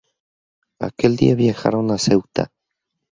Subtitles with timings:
[0.89, 2.43] Aquel día viajaron a Ceuta.